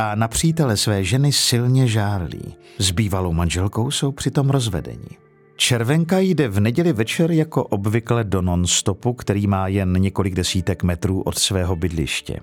[0.00, 2.56] a na přítele své ženy silně žárlí.
[2.78, 5.08] S bývalou manželkou jsou přitom rozvedení.
[5.56, 11.22] Červenka jde v neděli večer jako obvykle do nonstopu, který má jen několik desítek metrů
[11.22, 12.40] od svého bydliště.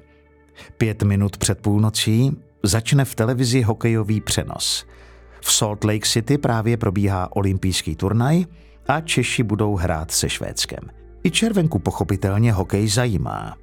[0.78, 2.32] Pět minut před půlnocí
[2.64, 4.86] začne v televizi hokejový přenos.
[5.42, 8.46] V Salt Lake City právě probíhá olympijský turnaj
[8.88, 10.84] a Češi budou hrát se Švédskem.
[11.24, 13.58] I Červenku pochopitelně hokej zajímá.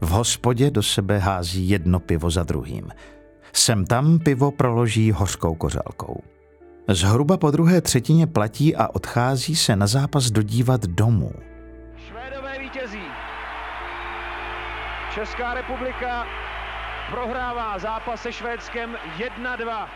[0.00, 2.88] V hospodě do sebe hází jedno pivo za druhým.
[3.52, 6.22] Sem tam pivo proloží hořkou kořálkou.
[6.88, 11.32] Zhruba po druhé třetině platí a odchází se na zápas dodívat domů.
[12.08, 13.02] Švédové vítězí.
[15.14, 16.26] Česká republika
[17.10, 18.96] prohrává zápas se Švédskem
[19.44, 19.86] 1-2.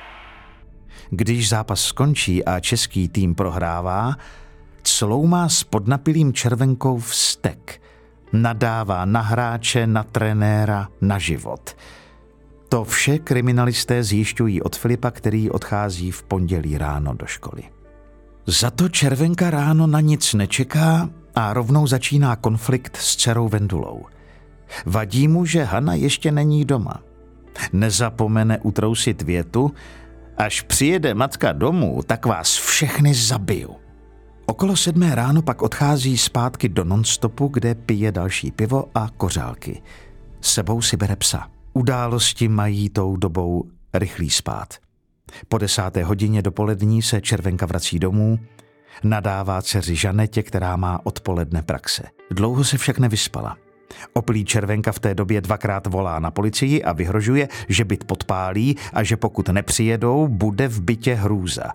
[1.10, 4.14] Když zápas skončí a český tým prohrává,
[4.82, 7.82] cloumá s podnapilým červenkou vztek.
[8.32, 11.76] Nadává na hráče, na trenéra, na život–
[12.68, 17.62] to vše kriminalisté zjišťují od Filipa, který odchází v pondělí ráno do školy.
[18.46, 24.04] Za to Červenka ráno na nic nečeká a rovnou začíná konflikt s dcerou Vendulou.
[24.86, 27.02] Vadí mu, že Hana ještě není doma.
[27.72, 29.72] Nezapomene utrousit větu,
[30.36, 33.76] až přijede matka domů, tak vás všechny zabiju.
[34.46, 39.82] Okolo sedmé ráno pak odchází zpátky do nonstopu, kde pije další pivo a kořálky.
[40.40, 41.55] Sebou si bere psa.
[41.76, 44.74] Události mají tou dobou rychlý spát.
[45.48, 48.38] Po desáté hodině dopolední se Červenka vrací domů,
[49.04, 52.02] nadává dceři Žanetě, která má odpoledne praxe.
[52.30, 53.56] Dlouho se však nevyspala.
[54.12, 59.02] Oplí Červenka v té době dvakrát volá na policii a vyhrožuje, že byt podpálí a
[59.02, 61.72] že pokud nepřijedou, bude v bytě hrůza.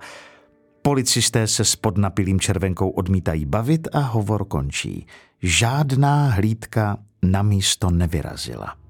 [0.82, 5.08] Policisté se s podnapilým Červenkou odmítají bavit a hovor končí.
[5.42, 8.81] Žádná hlídka na místo nevyrazila.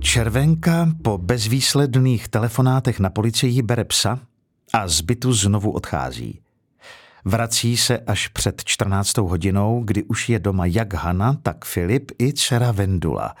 [0.00, 4.18] Červenka po bezvýsledných telefonátech na policii bere psa
[4.72, 6.40] a z bytu znovu odchází.
[7.24, 9.18] Vrací se až před 14.
[9.18, 13.34] hodinou, kdy už je doma jak Hana, tak Filip i dcera Vendula.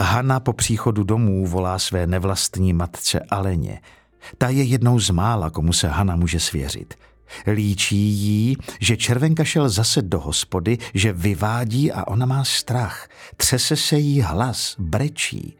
[0.00, 3.80] Hana po příchodu domů volá své nevlastní matce Aleně.
[4.38, 6.94] Ta je jednou z mála, komu se Hana může svěřit–
[7.52, 13.08] Líčí jí, že červenka šel zase do hospody, že vyvádí a ona má strach.
[13.36, 15.56] Třese se jí hlas, brečí.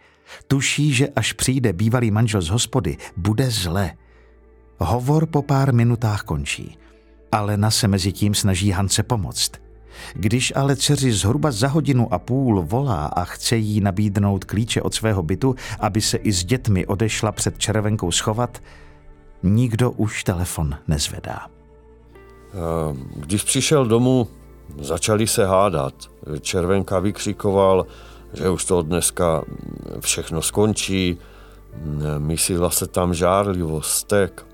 [0.49, 3.93] Tuší, že až přijde bývalý manžel z hospody, bude zle.
[4.79, 6.79] Hovor po pár minutách končí.
[7.33, 9.53] Alena se mezi tím snaží Hance pomoct.
[10.15, 14.95] Když ale dceři zhruba za hodinu a půl volá a chce jí nabídnout klíče od
[14.95, 18.63] svého bytu, aby se i s dětmi odešla před červenkou schovat,
[19.43, 21.47] nikdo už telefon nezvedá.
[22.53, 24.29] Eh, když přišel domů,
[24.81, 25.95] začali se hádat.
[26.41, 27.87] Červenka vykřikoval,
[28.33, 29.45] že už to dneska
[30.01, 31.19] všechno skončí,
[32.19, 34.47] myslila se tam žárlivost, stek,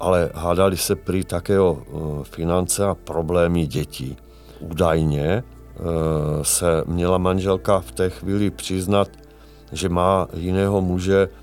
[0.00, 1.82] ale hádali se prý také o
[2.22, 4.16] finance a problémy dětí.
[4.60, 5.82] Údajně eh,
[6.42, 9.08] se měla manželka v té chvíli přiznat,
[9.72, 11.41] že má jiného muže, Mm,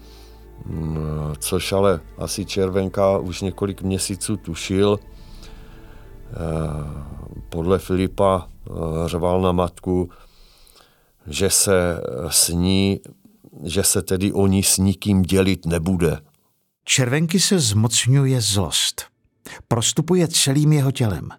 [1.39, 4.99] což ale asi Červenka už několik měsíců tušil.
[4.99, 6.35] Eh,
[7.49, 8.73] podle Filipa eh,
[9.05, 10.09] řval na matku,
[11.27, 12.99] že se s ní,
[13.63, 16.17] že se tedy o ní s nikým dělit nebude.
[16.83, 19.05] Červenky se zmocňuje zlost.
[19.67, 21.29] Prostupuje celým jeho tělem.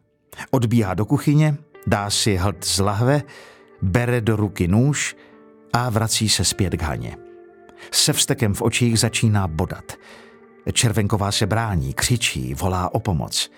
[0.50, 1.56] Odbíhá do kuchyně,
[1.87, 3.22] dá si hlad z lahve,
[3.83, 5.16] bere do ruky nůž
[5.72, 7.30] a vrací se zpět k Haně.
[7.90, 9.93] Se vstekem v očích začíná bodat.
[10.73, 13.51] Červenková se brání, křičí, volá o pomoc.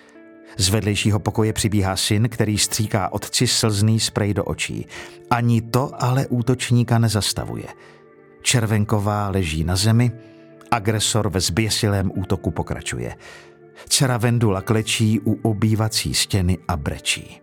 [0.57, 4.85] Z vedlejšího pokoje přibíhá syn, který stříká otci slzný sprej do očí.
[5.29, 7.65] Ani to ale útočníka nezastavuje.
[8.41, 10.11] Červenková leží na zemi,
[10.71, 13.15] agresor ve zběsilém útoku pokračuje.
[13.89, 17.42] Dcera Vendula klečí u obývací stěny a brečí.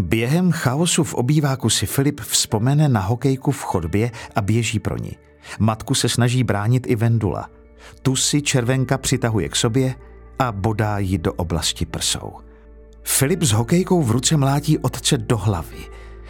[0.00, 5.12] Během chaosu v obýváku si Filip vzpomene na hokejku v chodbě a běží pro ní.
[5.58, 7.50] Matku se snaží bránit i Vendula.
[8.02, 9.94] Tu si červenka přitahuje k sobě
[10.38, 12.32] a bodá ji do oblasti prsou.
[13.02, 15.86] Filip s hokejkou v ruce mlátí otce do hlavy.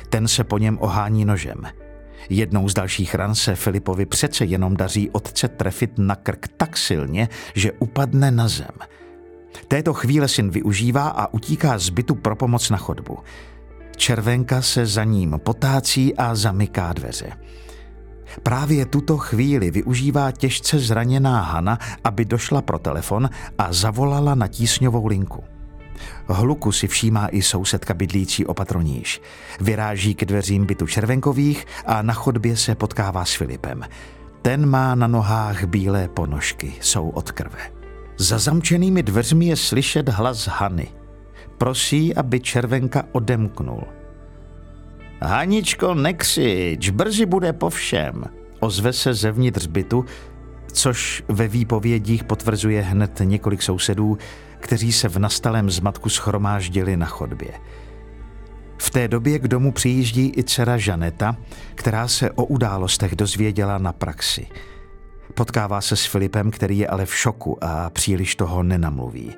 [0.09, 1.63] Ten se po něm ohání nožem.
[2.31, 7.29] Jednou z dalších ran se Filipovi přece jenom daří otce trefit na krk tak silně,
[7.55, 8.75] že upadne na zem.
[9.69, 13.19] Této chvíle syn využívá a utíká z bytu pro pomoc na chodbu.
[13.99, 17.33] Červenka se za ním potácí a zamyká dveře.
[18.43, 25.07] Právě tuto chvíli využívá těžce zraněná Hana, aby došla pro telefon a zavolala na tísňovou
[25.07, 25.45] linku.
[26.29, 29.21] Hluku si všímá i sousedka bydlící opatroníž.
[29.61, 33.85] Vyráží k dveřím bytu Červenkových a na chodbě se potkává s Filipem.
[34.43, 37.59] Ten má na nohách bílé ponožky, jsou od krve.
[38.17, 40.98] Za zamčenými dveřmi je slyšet hlas Hany.
[41.59, 43.83] Prosí, aby Červenka odemknul.
[45.23, 48.25] Haničko, nekřič, brzy bude po všem.
[48.61, 50.05] Ozve se zevnitř bytu,
[50.73, 54.19] což ve výpovědích potvrzuje hned několik sousedů,
[54.61, 57.51] kteří se v nastalém zmatku schromáždili na chodbě.
[58.79, 61.37] V té době k domu přijíždí i dcera Žaneta,
[61.75, 64.47] která se o událostech dozvěděla na praxi.
[65.35, 69.35] Potkává se s Filipem, který je ale v šoku a příliš toho nenamluví.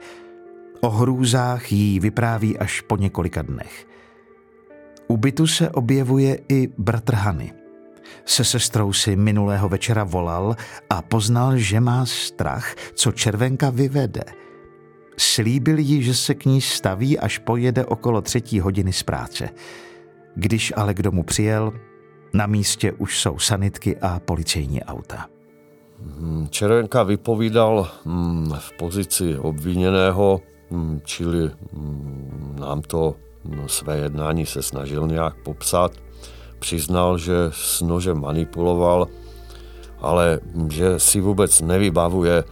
[0.81, 3.87] O hrůzách jí vypráví až po několika dnech.
[5.09, 7.53] U bytu se objevuje i bratr Hany.
[8.25, 10.57] Se sestrou si minulého večera volal
[10.91, 14.25] a poznal, že má strach, co červenka vyvede–
[15.21, 19.49] Slíbil jí, že se k ní staví, až pojede okolo třetí hodiny z práce.
[20.35, 21.73] Když ale k domu přijel,
[22.35, 25.27] na místě už jsou sanitky a policejní auta.
[26.19, 30.41] Hmm, Červenka vypovídal hmm, v pozici obviněného,
[31.05, 31.51] čili
[32.61, 33.15] nám to
[33.67, 35.93] své jednání se snažil nějak popsat.
[36.59, 39.07] Přiznal, že s nožem manipuloval,
[40.01, 42.45] ale že si vůbec nevybavuje,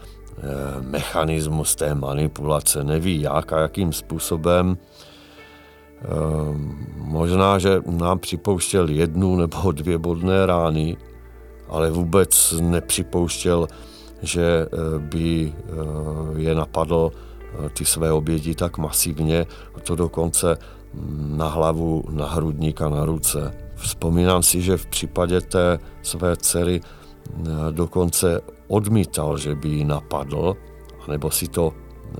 [0.42, 4.78] Eh, mechanismus té manipulace, neví jak a jakým způsobem.
[4.78, 6.06] Eh,
[6.96, 10.96] možná, že nám připouštěl jednu nebo dvě bodné rány,
[11.68, 13.66] ale vůbec nepřipouštěl,
[14.22, 15.52] že eh, by
[16.36, 17.12] je napadl
[17.72, 19.46] ty své oběti tak masivně,
[19.82, 20.56] to dokonce
[21.36, 23.54] na hlavu, na hrudník a na ruce.
[23.76, 26.80] Vzpomínám si, že v případě té své dcery
[27.70, 30.56] dokonce odmítal, že by ji napadl,
[31.08, 32.18] nebo si to eh,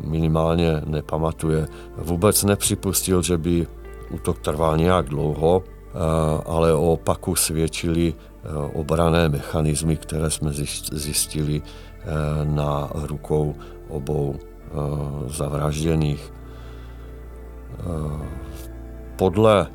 [0.00, 1.66] minimálně nepamatuje.
[1.96, 3.66] Vůbec nepřipustil, že by
[4.10, 5.98] útok trval nějak dlouho, eh,
[6.46, 10.52] ale o opaku svědčili eh, obrané mechanismy, které jsme
[10.92, 11.62] zjistili
[12.44, 13.54] na rukou
[13.88, 14.34] obou
[15.26, 16.32] zavražděných.
[19.16, 19.66] Podle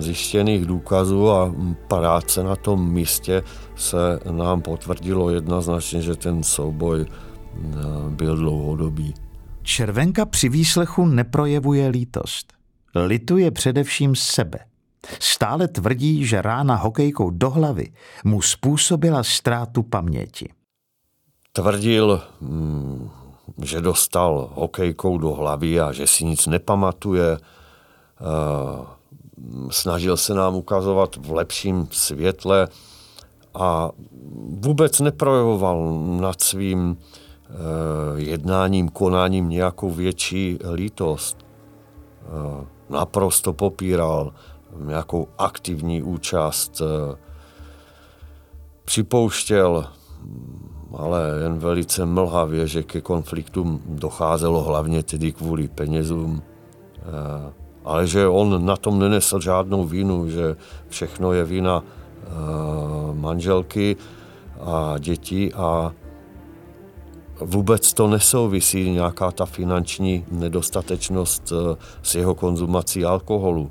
[0.00, 1.54] zjištěných důkazů a
[1.88, 3.42] práce na tom místě
[3.76, 7.66] se nám potvrdilo jednoznačně, že ten souboj eh,
[8.08, 9.14] byl dlouhodobý.
[9.62, 12.52] Červenka při výslechu neprojevuje lítost.
[12.94, 14.58] Lituje především sebe.
[15.20, 17.92] Stále tvrdí, že rána hokejkou do hlavy
[18.24, 20.48] mu způsobila ztrátu paměti.
[21.52, 23.10] Tvrdil, mm,
[23.62, 27.38] že dostal hokejkou do hlavy a že si nic nepamatuje.
[27.38, 27.40] Eh,
[29.70, 32.68] snažil se nám ukazovat v lepším světle
[33.54, 33.90] a
[34.64, 37.52] vůbec neprojevoval nad svým eh,
[38.16, 41.36] jednáním, konáním nějakou větší lítost.
[41.40, 44.32] Eh, naprosto popíral
[44.76, 46.82] nějakou aktivní účast.
[48.84, 49.86] Připouštěl,
[50.96, 56.42] ale jen velice mlhavě, že ke konfliktům docházelo hlavně tedy kvůli penězům
[57.84, 60.56] ale že on na tom nenesl žádnou vínu, že
[60.88, 63.96] všechno je vina uh, manželky
[64.60, 65.92] a dětí a
[67.40, 71.58] vůbec to nesouvisí nějaká ta finanční nedostatečnost uh,
[72.02, 73.70] s jeho konzumací alkoholu.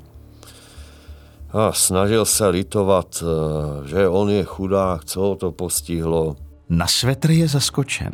[1.52, 3.24] A snažil se litovat,
[3.84, 6.36] že on je chudák, co ho to postihlo.
[6.70, 8.12] Na svetr je zaskočen.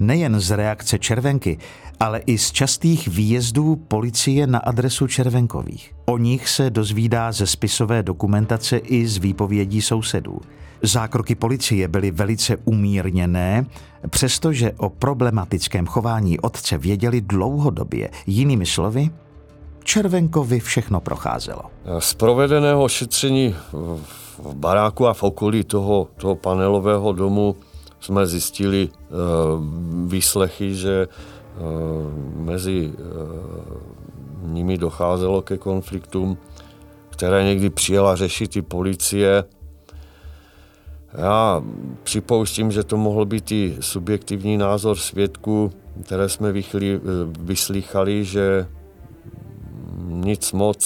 [0.00, 1.58] Nejen z reakce červenky,
[2.00, 5.94] ale i z častých výjezdů policie na adresu Červenkových.
[6.06, 10.40] O nich se dozvídá ze spisové dokumentace i z výpovědí sousedů.
[10.82, 13.66] Zákroky policie byly velice umírněné,
[14.10, 18.10] přestože o problematickém chování otce věděli dlouhodobě.
[18.26, 19.10] Jinými slovy,
[19.84, 21.62] Červenkovi všechno procházelo.
[21.98, 23.54] Z provedeného šetření
[24.38, 27.56] v baráku a v okolí toho, toho panelového domu
[28.00, 29.18] jsme zjistili uh,
[30.10, 31.08] výslechy, že
[31.58, 31.64] Eh,
[32.38, 33.02] mezi eh,
[34.42, 36.38] nimi docházelo ke konfliktům,
[37.10, 39.44] které někdy přijela řešit i policie.
[41.12, 41.62] Já
[42.02, 45.70] připouštím, že to mohl být i subjektivní názor svědků,
[46.04, 46.52] které jsme
[47.40, 48.66] vyslýchali, že
[50.06, 50.84] nic moc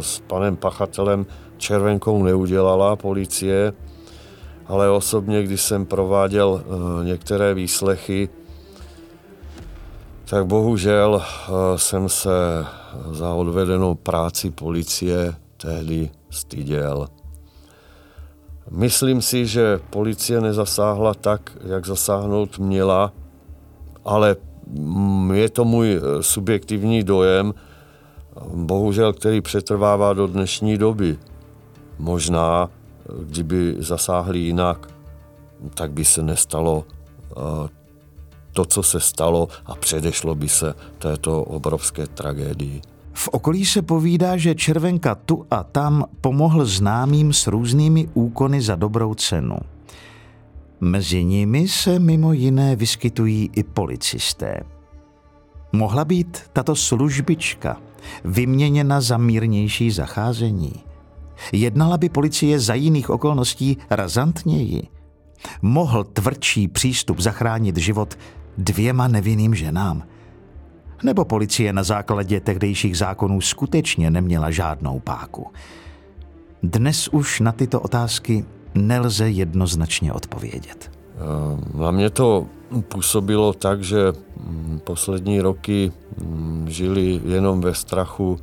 [0.00, 1.26] s panem pachatelem
[1.56, 3.72] Červenkou neudělala policie,
[4.66, 8.28] ale osobně, když jsem prováděl eh, některé výslechy,
[10.24, 12.66] tak bohužel eh, jsem se
[13.10, 17.08] za odvedenou práci policie tehdy styděl.
[18.70, 23.12] Myslím si, že policie nezasáhla tak, jak zasáhnout měla,
[24.04, 24.36] ale
[24.66, 27.54] mm, je to můj eh, subjektivní dojem,
[28.54, 31.18] bohužel, který přetrvává do dnešní doby.
[31.98, 32.70] Možná,
[33.26, 34.88] kdyby zasáhli jinak,
[35.74, 36.84] tak by se nestalo
[37.30, 37.68] eh,
[38.52, 42.82] to, co se stalo a předešlo by se této obrovské tragédii.
[43.12, 48.76] V okolí se povídá, že Červenka tu a tam pomohl známým s různými úkony za
[48.76, 49.56] dobrou cenu.
[50.80, 54.62] Mezi nimi se mimo jiné vyskytují i policisté.
[55.72, 57.76] Mohla být tato službička
[58.24, 60.93] vyměněna za mírnější zacházení.
[61.52, 64.82] Jednala by policie za jiných okolností razantněji.
[65.62, 68.18] Mohl tvrdší přístup zachránit život
[68.58, 70.02] dvěma nevinným ženám.
[71.02, 75.46] Nebo policie na základě tehdejších zákonů skutečně neměla žádnou páku.
[76.62, 80.90] Dnes už na tyto otázky nelze jednoznačně odpovědět.
[81.14, 82.46] Eh, na mě to
[82.88, 88.38] působilo tak, že mm, poslední roky mm, žili jenom ve strachu,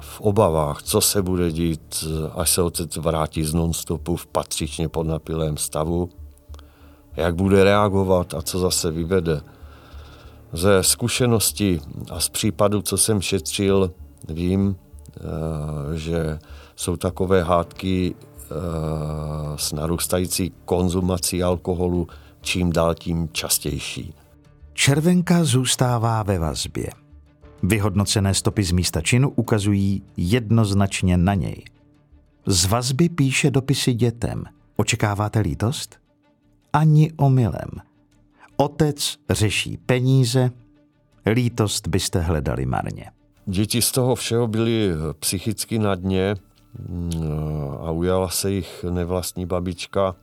[0.00, 2.04] v obavách, co se bude dít,
[2.34, 6.08] až se otec vrátí z nonstopu v patřičně podnapilém stavu,
[7.16, 9.40] jak bude reagovat a co zase vyvede.
[10.52, 11.80] Ze zkušenosti
[12.10, 13.92] a z případu, co jsem šetřil,
[14.28, 14.76] vím,
[15.16, 15.20] eh,
[15.98, 16.38] že
[16.76, 18.54] jsou takové hádky eh,
[19.56, 22.08] s narůstající konzumací alkoholu
[22.40, 24.14] čím dál tím častější.
[24.72, 27.05] Červenka zůstává ve vazbě.
[27.62, 31.64] Vyhodnocené stopy z místa činu ukazují jednoznačně na něj.
[32.46, 34.44] Z vazby píše dopisy dětem.
[34.76, 35.96] Očekáváte lítost?
[36.72, 37.70] Ani omylem.
[38.56, 40.50] Otec řeší peníze,
[41.32, 43.10] lítost byste hledali marně.
[43.46, 46.34] Děti z toho všeho byly psychicky na dně
[46.88, 47.12] mm,
[47.80, 50.14] a ujala se jich nevlastní babička,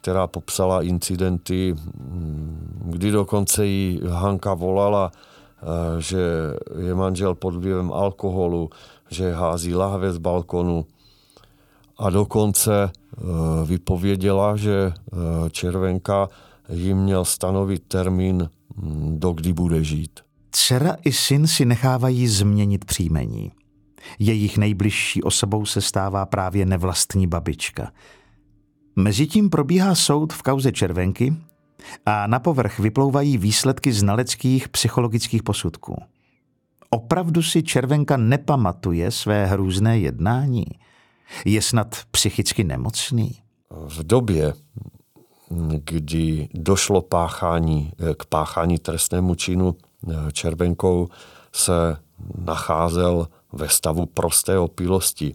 [0.00, 5.12] která popsala incidenty, mm, kdy dokonce jí Hanka volala,
[5.98, 6.20] že
[6.78, 8.70] je manžel pod vlivem alkoholu,
[9.10, 10.86] že hází lahve z balkonu
[11.98, 13.22] a dokonce eh,
[13.66, 16.28] vypověděla, že eh, Červenka
[16.68, 20.20] jim měl stanovit termín, hm, do kdy bude žít.
[20.50, 23.52] Dcera i syn si nechávají změnit příjmení.
[24.18, 27.92] Jejich nejbližší osobou se stává právě nevlastní babička.
[28.96, 31.36] Mezitím probíhá soud v kauze Červenky
[32.06, 35.96] a na povrch vyplouvají výsledky znaleckých psychologických posudků.
[36.90, 40.66] Opravdu si Červenka nepamatuje své hrůzné jednání?
[41.44, 43.38] Je snad psychicky nemocný?
[43.70, 44.54] V době,
[45.84, 49.76] kdy došlo páchání, k páchání trestnému činu
[50.32, 51.08] Červenkou,
[51.52, 51.96] se
[52.38, 55.34] nacházel ve stavu prosté opilosti.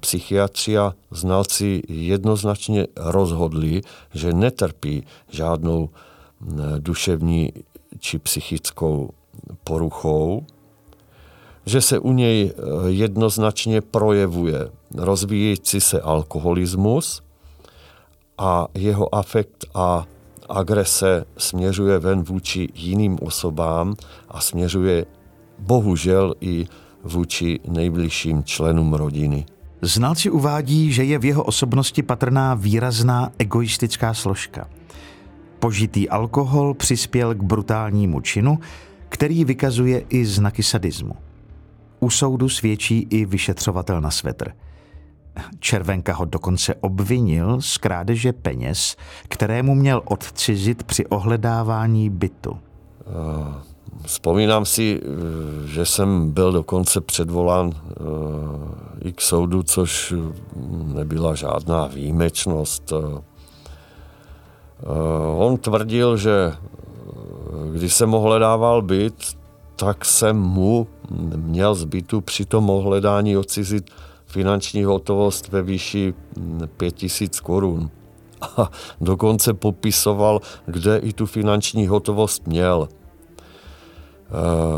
[0.00, 3.82] Psychiatři a znalci jednoznačně rozhodli,
[4.14, 5.88] že netrpí žádnou
[6.78, 7.52] duševní
[7.98, 9.10] či psychickou
[9.64, 10.46] poruchou,
[11.66, 12.52] že se u něj e,
[12.90, 17.22] jednoznačně projevuje rozvíjející se alkoholismus
[18.38, 20.06] a jeho afekt a
[20.48, 23.94] agrese směřuje ven vůči jiným osobám
[24.28, 25.06] a směřuje
[25.58, 26.66] bohužel i
[27.04, 29.46] vůči nejbližším členům rodiny.
[29.82, 34.68] Znalci uvádí, že je v jeho osobnosti patrná výrazná egoistická složka.
[35.58, 38.58] Požitý alkohol přispěl k brutálnímu činu,
[39.08, 41.14] který vykazuje i znaky sadismu.
[42.00, 44.52] U soudu svědčí i vyšetřovatel na svetr.
[45.58, 48.96] Červenka ho dokonce obvinil z krádeže peněz,
[49.28, 52.50] kterému měl odcizit při ohledávání bytu.
[52.50, 52.58] Uh,
[54.06, 57.92] Vzpomínám si, eh, že jsem byl dokonce předvolán eh,
[59.04, 60.14] i k soudu, což
[60.94, 62.92] nebyla žádná výjimečnost.
[62.92, 63.20] Eh,
[65.36, 66.52] on tvrdil, že
[67.72, 69.36] když jsem ohledával byt,
[69.76, 70.86] tak jsem mu
[71.36, 73.90] měl z bytu při tom ohledání odcizit
[74.26, 76.14] finanční hotovost ve výši
[76.76, 77.90] 5000 korun.
[78.56, 82.88] A dokonce popisoval, kde i tu finanční hotovost měl–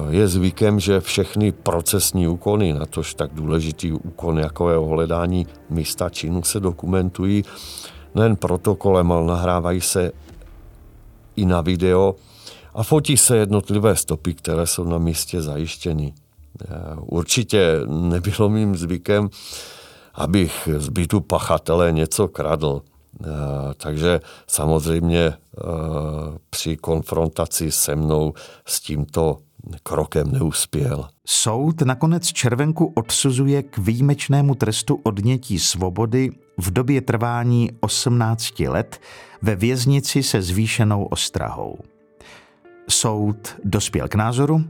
[0.08, 6.08] je zvykem, že všechny procesní úkony, na tož tak důležitý úkon jako je ohledání místa
[6.08, 7.44] činu, se dokumentují
[8.14, 10.12] nejen protokolem, ale nahrávají se
[11.36, 12.14] i na video
[12.74, 16.14] a fotí se jednotlivé stopy, které jsou na místě zajištěny.
[17.00, 19.28] Určitě nebylo mým zvykem,
[20.14, 22.82] abych z bytu pachatele něco kradl.
[23.76, 25.32] Takže samozřejmě
[26.50, 28.34] při konfrontaci se mnou
[28.66, 29.38] s tímto
[29.82, 31.08] krokem neuspěl.
[31.26, 39.00] Soud nakonec Červenku odsuzuje k výjimečnému trestu odnětí svobody v době trvání 18 let
[39.42, 41.78] ve věznici se zvýšenou ostrahou.
[42.88, 44.64] Soud dospěl k názoru,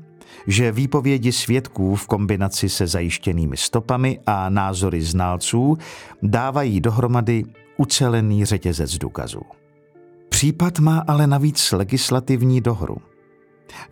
[0.47, 5.78] že výpovědi svědků v kombinaci se zajištěnými stopami a názory znalců
[6.22, 7.45] dávají dohromady
[7.76, 9.43] ucelený řetězec důkazů.
[10.28, 12.97] Případ má ale navíc legislativní dohru.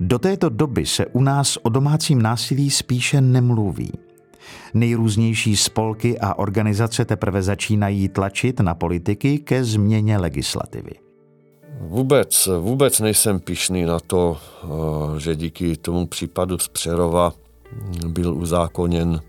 [0.01, 3.93] Do této doby se u nás o domácím násilí spíše nemluví.
[4.75, 11.12] Nejrůznější spolky a organizace teprve začínají tlačit na politiky ke změně legislativy.
[11.85, 17.33] Vůbec, vůbec nejsem pišný na to, eh, že díky tomu případu z Přerova
[18.07, 19.21] byl uzákoněn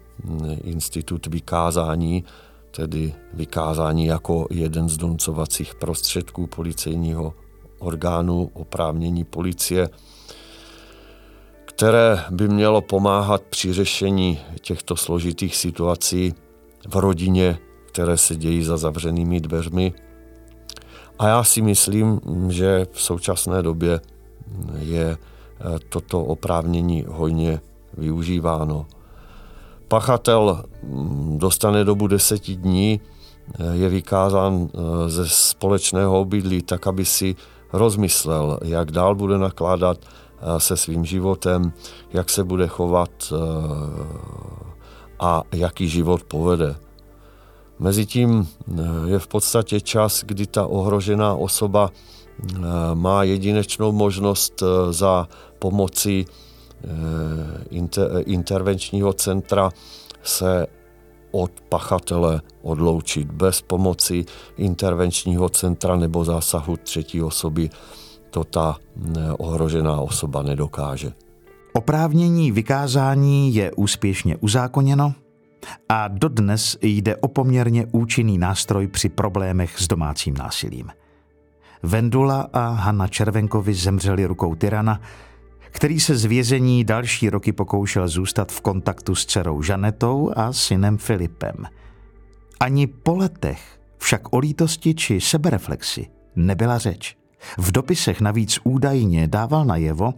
[0.63, 2.23] institut vykázání,
[2.71, 7.33] tedy vykázání jako jeden z doncovacích prostředků policejního
[7.79, 9.89] orgánu oprávnění policie,
[11.65, 16.33] které by mělo pomáhat při řešení těchto složitých situací
[16.87, 19.93] v rodině, které se dějí za zavřenými dveřmi
[21.19, 23.99] a já si myslím, že v současné době
[24.79, 27.61] je eh, toto oprávnění hojně
[27.97, 28.85] využíváno.
[29.87, 37.05] Pachatel mm, dostane dobu deseti dní, eh, je vykázán eh, ze společného obydlí tak, aby
[37.05, 37.35] si
[37.73, 39.97] rozmyslel, jak dál bude nakládat
[40.57, 41.73] se svým životem,
[42.13, 43.33] jak se bude chovat
[45.19, 46.75] a jaký život povede.
[47.83, 52.57] Mezitím eh, je v podstatě čas, kdy ta ohrožená osoba eh,
[52.93, 55.27] má jedinečnou možnost eh, za
[55.59, 56.25] pomoci
[58.25, 59.71] intervenčního centra
[60.23, 60.67] se
[61.31, 63.31] od pachatele odloučit.
[63.31, 64.25] Bez pomoci
[64.57, 67.69] intervenčního centra nebo zásahu třetí osoby
[68.29, 68.77] to ta
[69.37, 71.11] ohrožená osoba nedokáže.
[71.73, 75.13] Oprávnění vykázání je úspěšně uzákoněno
[75.89, 80.89] a dodnes jde o poměrně účinný nástroj při problémech s domácím násilím.
[81.83, 85.01] Vendula a Hanna Červenkovi zemřeli rukou tyrana,
[85.71, 90.97] který se z vězení další roky pokoušel zůstat v kontaktu s dcerou Žanetou a synem
[90.97, 91.55] Filipem.
[92.59, 97.17] Ani po letech však o lítosti či sebereflexi nebyla řeč.
[97.57, 100.13] V dopisech navíc údajně dával najevo,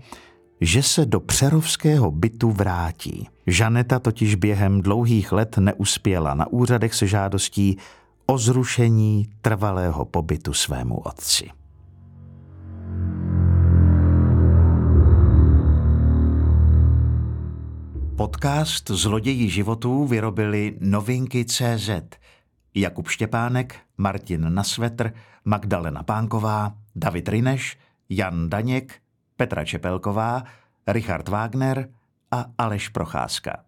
[0.61, 3.27] že se do přerovského bytu vrátí.
[3.47, 7.77] Žaneta totiž během dlouhých let neuspěla na úřadech se žádostí
[8.25, 11.49] o zrušení trvalého pobytu svému otci.
[18.15, 21.89] Podcast Zloději životů vyrobili novinky CZ.
[22.75, 25.13] Jakub Štěpánek, Martin Nasvetr,
[25.45, 27.77] Magdalena Pánková, David Rineš,
[28.09, 28.93] Jan Daněk,
[29.37, 30.43] Petra Čepelková,
[30.87, 31.89] Richard Wagner
[32.31, 33.64] a Aleš Procházka.